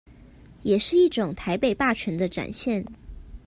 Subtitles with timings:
[0.63, 2.83] 也是一種台北霸權的展現